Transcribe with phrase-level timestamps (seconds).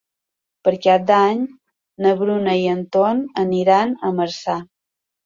[0.67, 1.43] Per Cap d'Any
[2.05, 4.57] na Bruna i en Ton aniran a Marçà.